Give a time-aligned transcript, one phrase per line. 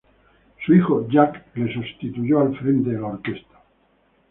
[0.65, 3.61] Su hijo Jack le sustituyó al frente de la orquesta.